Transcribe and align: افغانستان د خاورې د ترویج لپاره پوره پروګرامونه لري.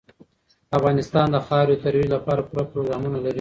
افغانستان 0.77 1.27
د 1.31 1.37
خاورې 1.47 1.75
د 1.77 1.81
ترویج 1.83 2.07
لپاره 2.15 2.41
پوره 2.49 2.63
پروګرامونه 2.71 3.17
لري. 3.23 3.29